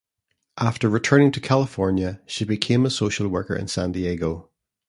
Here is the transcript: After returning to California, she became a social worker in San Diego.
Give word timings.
After 0.57 0.89
returning 0.89 1.31
to 1.33 1.39
California, 1.39 2.21
she 2.25 2.43
became 2.43 2.87
a 2.87 2.89
social 2.89 3.27
worker 3.27 3.55
in 3.55 3.67
San 3.67 3.91
Diego. 3.91 4.49